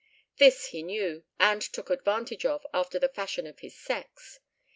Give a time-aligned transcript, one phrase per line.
[0.37, 4.39] This he knew and took advantage of after the fashion of his sex.